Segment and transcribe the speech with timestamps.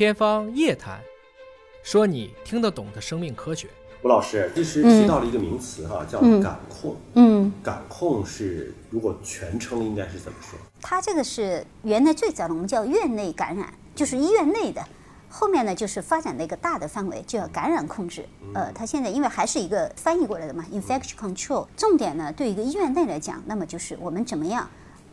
[0.00, 0.98] 天方夜谭，
[1.82, 3.68] 说你听得懂的生命科学。
[4.02, 6.96] 吴老师，其实提到了一个名词哈，叫感控。
[7.16, 10.58] 嗯，感控是如果全称应该是怎么说？
[10.80, 14.82] 它这个是原来最早的我们叫院内感染，就是医院内的。
[15.28, 18.24] 后面呢，就是发展的一个大的范围，就叫感染控制。
[18.54, 21.66] 呃，它现在因为还是一个翻译过来的嘛，infection control。
[21.76, 24.66] 重点呢，对一个医院内来讲，那么就是我们怎么样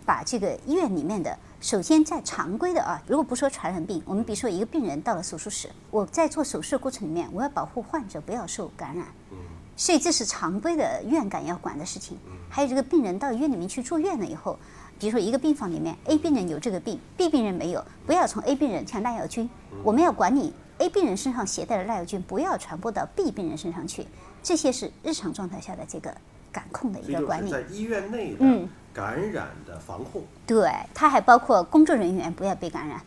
[0.07, 9.05] 把这个医院里面的，首先在常规的啊，如果不说传染病，我们比如说一个病人到了手术室，我在做手术的过程里面，我要保护患者不要受感染。
[9.75, 12.17] 所以这是常规的院感要管的事情。
[12.49, 14.57] 还有这个病人到医院里面去住院了以后。
[14.97, 19.47] 比如说一个病房里面，A 病人有这个病，B 病人没有，不要从 A 病人像耐药菌，
[19.83, 24.07] 我们要管理 A 病人身上携带的耐药菌不要传播到 B 病人身上去，
[24.41, 26.15] 这些是日常状态下的这个
[26.57, 27.51] 感控的一个管理。
[27.51, 30.23] 在医院内的感染的防控。
[30.47, 32.99] 对，它还包括工作人员不要被感染，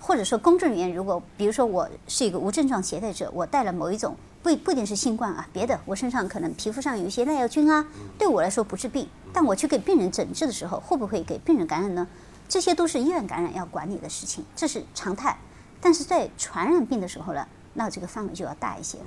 [0.00, 4.16] 或者说工作人员如果比如说我是一个无症状携带者，我带了某一种。
[4.40, 7.84] 不不一定是新冠啊，别的我身上可能皮肤上有一些耐药菌啊，
[8.16, 12.06] 对我来说不治病，但我去给病人诊治的时候，会不会给病人感染呢？
[12.48, 15.36] 这些都是医院感染要管理的事情，这是常态。
[15.80, 19.04] 但是在传染病的时候呢，那这个范围就要大一些了。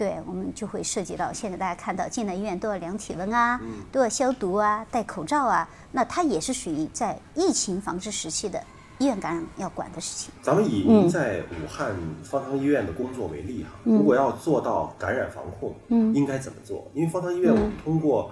[0.00, 3.60] 对我们就会涉及到现在大家看到进了医院都要量体温啊，
[3.92, 8.58] 都要消毒啊，戴口罩啊，那它也是属于在疫情防治时期的。
[8.98, 10.32] 医院感染要管的事情。
[10.42, 16.90] 咱们以您在武汉方舱医院的工作为例哈，如果要做到感染防控，嗯，应该怎么做？
[16.94, 18.30] 因为方舱医院我们通过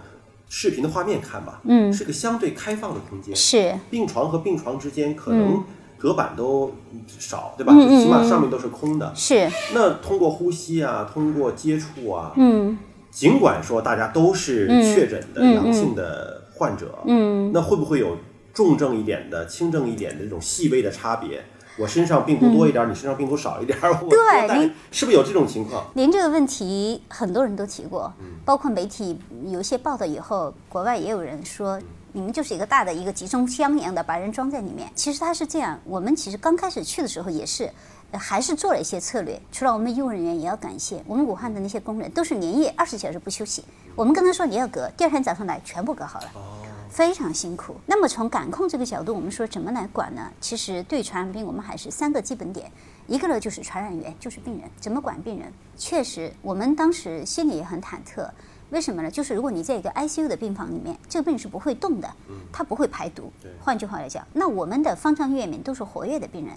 [0.48, 5.62] 视频的画面看吧，嗯，是个相对开放的空间，是病床和病床之间可能
[5.98, 6.72] 隔板都
[7.18, 7.72] 少，对吧？
[7.72, 9.12] 起码上面都是空的。
[9.14, 9.50] 是。
[9.74, 12.78] 那通过呼吸啊，通过接触啊，嗯，
[13.10, 18.16] 尽管说大家都是确诊的阳性的患者，嗯，那会不会有？
[18.54, 21.44] 重症一点的、轻症一点的这种细微的差别，
[21.79, 23.79] 我身上病毒多一点，你身上病毒少一点，
[24.11, 25.84] 对，您是不是有这种情况？
[25.95, 28.12] 您这个问题很多人都提过，
[28.45, 31.81] 包括媒体有一些报道以后，国外也有人说，
[32.12, 34.91] 你们就是一个大的一个集中箱一样的，把人装在里面。
[34.94, 37.71] 其实他是这样，我们其实刚开始去的时候也是，
[38.12, 39.41] 还是做了一些策略。
[39.53, 43.62] 除了我们医务人员，也要感谢我们武汉的那些工人，都是连夜二十小时不休息。
[43.94, 46.27] 我们跟他说你要隔，第二天早上来全部隔好了。
[46.98, 47.76] 非常辛苦。
[47.86, 50.32] 那么从感控这个角度，我们说怎么来管呢？
[50.41, 52.69] 其实对传染病，我们还是三个基本点。
[53.06, 55.53] 一个呢就是传染源，就是病人，怎么管病人？
[55.76, 58.28] 确实，我们当时心里也很忐忑。
[58.70, 59.08] 为什么呢？
[59.08, 62.12] 就是如果你在一个 ICU 的病房里面，这个病人是不会动的，
[62.53, 63.31] 他不会排毒。
[63.60, 66.56] 换句话来讲，那我们的方舱医院里面都是活跃的病人。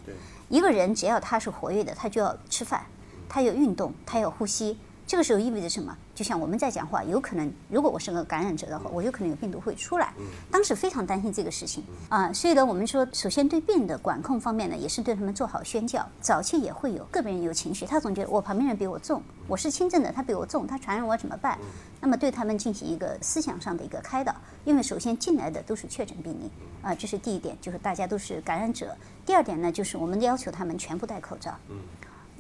[0.50, 2.84] 一个人只要他是活跃的，他就要吃饭，
[3.30, 4.76] 他要运动，他要呼吸。
[5.12, 5.94] 这个时候意味着什么？
[6.16, 10.14] 就像我们在讲话，有可能如果我是个感染者的话，我有可能有病毒会出来。
[10.50, 16.08] 当时非常担心这个事情啊，所以呢，我们说，首先对病的管控方面呢，也是对他们做好宣教。
[16.22, 21.60] 早期也会有个别人有情绪，他总觉得我旁边人比我重，我是轻症的，他比我重，他传染我怎么办？
[22.00, 24.34] 那么对他们进行一个思想上的一个开导，
[24.64, 26.50] 因为首先进来的都是确诊病例
[26.82, 28.96] 啊，这是第一点，就是大家都是感染者。
[29.26, 31.54] 第二点呢，就是我们要求他们全部戴口罩。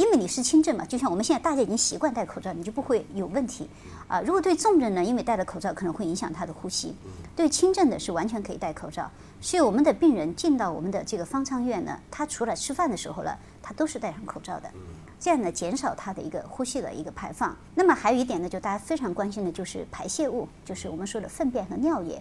[0.02, 3.70] 因为你是轻症嘛，就像我们现在大家已经习惯戴口罩，你就不会有问题
[4.08, 4.20] 啊。
[4.22, 6.96] 如果对重症呢，因为戴了口罩可能会影响他的呼吸；
[7.36, 9.08] 对轻症的是完全可以戴口罩。
[9.40, 14.72] 所以我们的病人进到我们的这个方舱医院呢，他除了吃饭的时候呢，他都是戴上口罩的，
[15.20, 17.56] 这样呢减少他的一个呼吸的一个排放。
[17.76, 22.20] 那么还有一点呢，就大家非常关心的就是排泄物，就是我们说的粪便和尿液。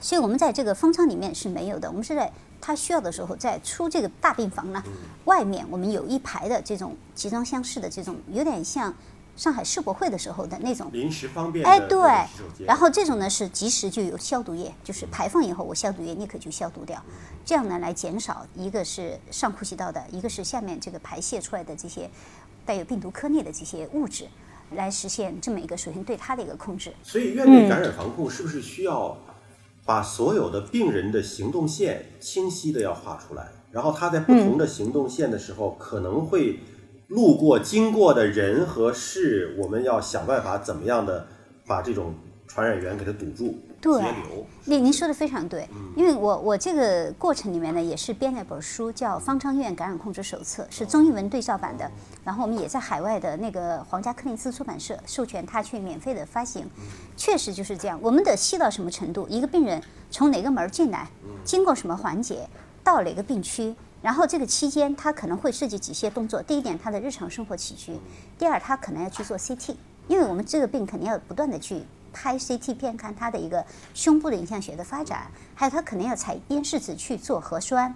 [0.00, 2.32] 所以我们在这个方舱里面是没有的，我们是在。
[2.60, 4.82] 他需要的时候，在出这个大病房呢，
[5.26, 8.92] 外面我们有一排的这种集装箱式的这种，有点像
[9.36, 11.64] 上海世博会的时候的那种临时方便。
[11.64, 12.00] 哎，对。
[12.66, 17.00] 然后这种呢是及时就有消毒液，就是排放以后我消毒液立刻就消毒掉，
[17.44, 22.10] 这样呢来减少一个是上呼吸道的，一个是下面这个排泄出来的这些
[22.66, 24.26] 带有病毒颗粒的这些物质，
[24.72, 26.92] 来实现这么一个首先对它的一个控制。
[27.04, 29.16] 所以院内感染防控是不是需要？
[29.88, 36.58] 把所有的病人的行动线清晰的要画出来，然后他在不同的行动线的时候，可能会
[37.06, 41.26] 路过、经过的人和事，我们要想办法怎么样的
[41.66, 42.12] 把这种
[42.46, 43.54] 传染源给它堵住。
[43.80, 44.02] 对，
[44.64, 51.88] 您您说的非常对，因为我我这个过程里面呢，也是编了一本书，叫《方舱医院感染控制手册》，是中英文对照版的。
[52.24, 56.68] 然后我们也在海外的那个皇家柯林斯出版社授权他去免费的发行。
[57.16, 59.28] 确实就是这样，我们得细到什么程度？
[59.28, 59.80] 一个病人
[60.10, 61.08] 从哪个门进来，
[61.44, 62.48] 经过什么环节，
[62.82, 63.72] 到哪个病区，
[64.02, 66.42] 然后这个期间他可能会涉及几些动作。
[66.42, 67.92] 第一点，他的日常生活起居；
[68.36, 69.76] 第二，他可能要去做 CT，
[70.08, 71.84] 因为我们这个病肯定要不断的去。
[72.12, 73.64] 拍 CT 片看他的一个
[73.94, 77.94] 胸部的影像学的发展，还有他可能要采咽拭子去做核酸，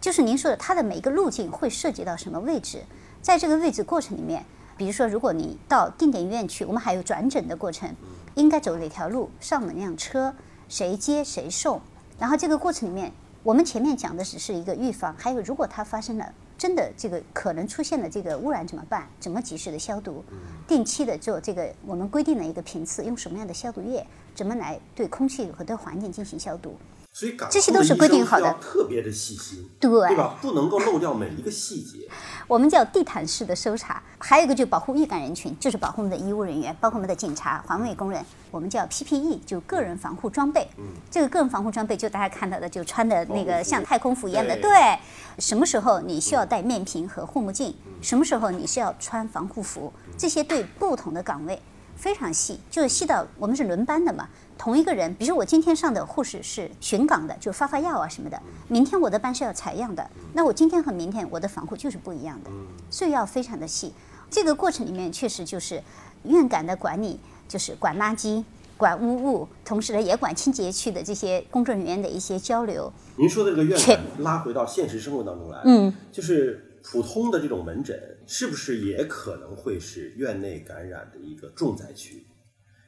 [0.00, 2.84] 就是您说的，它的每一个路径会涉及到什么位置，
[3.20, 4.44] 在这个位置过程里面，
[4.76, 7.94] 比如说，如果你到定点医院去，我们还有转诊的过程，
[8.34, 10.34] 应该走哪条路，上哪辆车，
[10.68, 11.80] 谁接谁送，
[12.18, 13.12] 然后这个过程里面，
[13.42, 19.06] 我们前面讲的只是一个预防，还有如果它发生了真的这个可能出现了这个污染怎么办？
[19.20, 20.24] 怎么及时的消毒？
[20.66, 24.06] 定期的做这个我们规定的一个频次，用什么样的消毒液？
[24.34, 26.74] 怎么来对空气和对环境进行消毒？
[27.16, 30.36] 所以港这些都是规定好的特别的细心，对对吧？
[30.42, 32.06] 不能够漏掉每一个细节。
[32.46, 38.22] 我们叫地毯式的搜查，还有一个就是保护易感人群，就是保护我们的医务人员，包括我们的警察、环卫工人。
[38.50, 40.68] 我们叫 PPE，就个人防护装备。
[40.76, 44.54] 嗯，这个个人防护装备就大家看到的，就穿的那个像太空服一样的。
[44.56, 44.98] 对对，
[45.38, 47.74] 什么时候你需要戴面屏和护目镜？
[48.02, 49.90] 什么时候你需要穿防护服？
[50.18, 51.58] 这些对不同的岗位
[51.96, 54.28] 非常细，就是细到我们是轮班的嘛。
[54.58, 58.40] 同一个人，比如说我今天上的护士是巡岗的，就发发药啊什么的。
[58.68, 62.50] 明天我的班是要采样的，那我今天和明天我的防护就是不一样的，
[62.90, 63.92] 所以要非常的细。
[64.30, 65.82] 这个过程里面确实就是
[66.24, 68.42] 院感的管理，就是管垃圾、
[68.76, 72.90] 管污物，同时呢也管清洁区的这些工作人员的一些交流。
[73.16, 82.24] 您说的这个院感拉回到现实生活当中来，嗯，就是普通的这种门诊，是不是也可能会是院内感染的一个重灾区？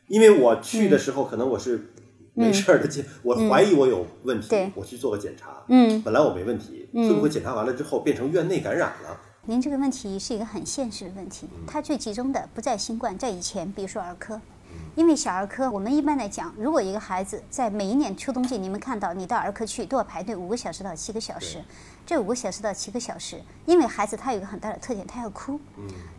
[0.07, 1.91] 因为我去的时候，可能我是
[2.33, 9.21] 没事儿的检， 我怀疑我有问题，嗯我去做个检查，嗯，本来我没问题，会不会检查完了之后变成院内感染了？
[9.47, 14.41] 您这个问题是一个很现实的问题，它最集中的不在新冠，在以前，比如说儿科，
[14.99, 21.63] 因为小儿科，我们一般来讲，如果一个孩子在每一年秋冬季，你们看到你到儿科去都要排队五个小时到七个小时，
[22.05, 25.61] 这五个小时到七个小时，因为孩子他有一个很大的特点，他要哭，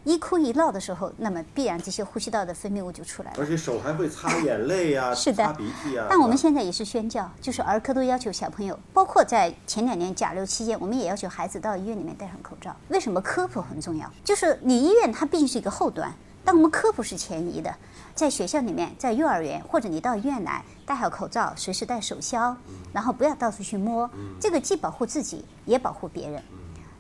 [0.06, 3.38] 一哭一闹的时候，那么必然这些呼吸道的分泌物就出来了。
[3.38, 6.06] 而且手还会擦眼泪呀、 是的擦鼻涕呀。
[6.10, 12.74] 但我们现在也是宣教，就是儿科都要求小朋友，包括在前两年甲流期间，我们也要求孩子到医院里面戴上口罩。
[12.88, 14.10] 为什么科普很重要？
[14.24, 16.10] 就是你医院它毕竟是一个后端，
[16.44, 17.74] 但我们科普是前移的。
[18.16, 22.56] 在学校里面，在幼儿园或者你到医院来，戴好口罩，随时戴手消，
[22.92, 24.10] 然后不要到处去摸，
[24.42, 26.44] 这个既保护自己，也保护别人。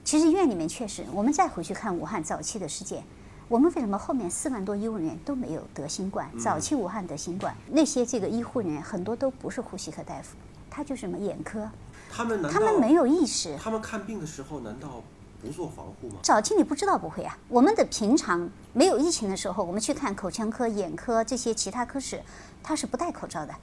[0.05, 3.03] 其实医院里面确实，我们再回去看武汉早期的事件，
[3.49, 6.29] 我们为什么后面四万多医务人员都没有得新冠？
[6.39, 10.37] 早期武汉得新冠，那些这个医护人员很多都不是呼吸科大夫，
[10.69, 11.69] 他就是什么眼科，
[12.09, 13.57] 他们他们没有意识。
[13.61, 15.03] 他们看病的时候难道
[15.41, 16.15] 不做防护吗？
[16.21, 22.21] 早期你不知道不会啊，我们的平常没有疫情的时候，我们去看口腔科、眼科这些其他科室，
[22.61, 23.53] 他是不戴口罩的。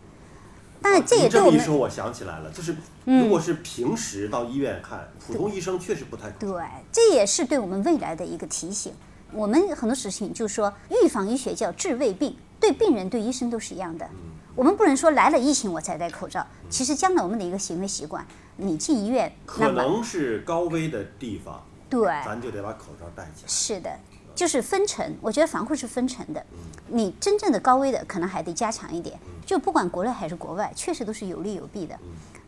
[0.83, 6.31] 当然，这也您对我们嗯这么一说，我想起来了，就是如果是平时到医院看，普通医生确实不太。
[6.33, 6.63] 对，
[6.93, 8.93] 这也是对我们未来的一个提醒。
[9.33, 14.09] 我们很多事情就是说，预防医学叫治未病，对病人对医生都是一样的。
[14.55, 18.25] 我们不能说来了疫情我才戴口罩，其实将来我们的一个行为习惯，
[18.57, 23.49] 你进医院，可能是高危的地方，对，咱就得把口罩戴起来。
[23.49, 23.91] 是的，
[24.35, 25.17] 就是分层。
[25.21, 26.45] 我觉得防护是分层的，
[26.89, 29.19] 你真正的高危的可能还得加强一点。
[29.45, 31.97] 就不管国内还是国外，确实都是有利有弊的。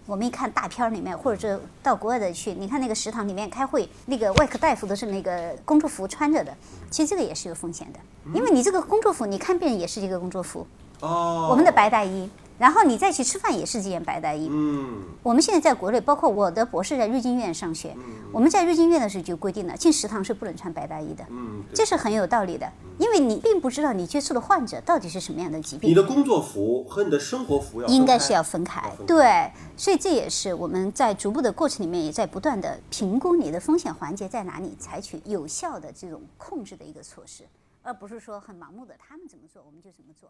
[0.04, 6.56] 我们一看大片儿里面，或者是到国外的去，你看那个食堂里面开会，那个外科大夫都是那个工作服穿着的，
[6.90, 8.00] 其实这个也是有风险的，
[8.32, 10.66] 因为你这个工作服，你看病人也是一个工作服，
[11.00, 12.28] 哦，我们的白大衣，
[12.58, 14.48] 然后你再去吃饭也是这件白大衣。
[14.50, 17.96] 嗯，我们现在在国内，包括我的博士在瑞金院上学，
[18.32, 21.24] 我们在瑞金院的时候就规定了，进食堂是不能穿白大衣的。
[21.30, 28.98] 嗯，这是很有道理的，因为你并不知道你接触的患者到底是什么样的疾病，你的工作服和你的生活服要应该是要分开要分。
[28.98, 37.44] 开对，所以这也是我们在逐步的过程里面，也在不断的评估你的风险环节在哪里，采取有效的这种控制的一个措施，
[37.82, 40.28] 而不是说很盲目的他们怎么做我们就怎么做。